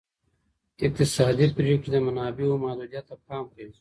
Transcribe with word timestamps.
اقتصادي 0.85 1.47
پریکړې 1.57 1.89
د 1.91 1.97
منابعو 2.05 2.61
محدودیت 2.63 3.05
ته 3.09 3.15
پام 3.27 3.43
کوي. 3.55 3.67